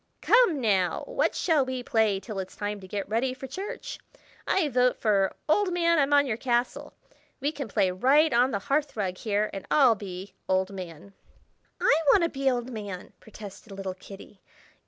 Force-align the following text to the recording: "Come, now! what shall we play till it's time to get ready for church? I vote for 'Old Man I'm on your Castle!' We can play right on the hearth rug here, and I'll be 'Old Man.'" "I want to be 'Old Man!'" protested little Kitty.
"Come, 0.21 0.59
now! 0.59 1.03
what 1.05 1.35
shall 1.35 1.63
we 1.63 1.83
play 1.83 2.19
till 2.19 2.39
it's 2.39 2.55
time 2.55 2.79
to 2.79 2.87
get 2.87 3.07
ready 3.07 3.35
for 3.35 3.45
church? 3.45 3.99
I 4.47 4.67
vote 4.67 4.97
for 4.97 5.35
'Old 5.47 5.71
Man 5.71 5.99
I'm 5.99 6.11
on 6.11 6.25
your 6.25 6.37
Castle!' 6.37 6.93
We 7.39 7.51
can 7.51 7.67
play 7.67 7.91
right 7.91 8.33
on 8.33 8.49
the 8.49 8.57
hearth 8.57 8.97
rug 8.97 9.19
here, 9.19 9.51
and 9.53 9.63
I'll 9.69 9.93
be 9.93 10.33
'Old 10.49 10.71
Man.'" 10.73 11.13
"I 11.79 11.95
want 12.09 12.23
to 12.23 12.29
be 12.29 12.49
'Old 12.49 12.71
Man!'" 12.71 13.13
protested 13.19 13.73
little 13.73 13.93
Kitty. 13.93 14.41